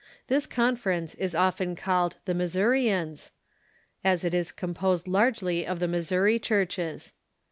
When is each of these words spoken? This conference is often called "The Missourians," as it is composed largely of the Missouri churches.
This 0.29 0.47
conference 0.47 1.13
is 1.13 1.35
often 1.35 1.75
called 1.75 2.15
"The 2.25 2.33
Missourians," 2.33 3.29
as 4.03 4.23
it 4.25 4.33
is 4.33 4.51
composed 4.51 5.07
largely 5.07 5.63
of 5.63 5.77
the 5.77 5.87
Missouri 5.87 6.39
churches. 6.39 7.13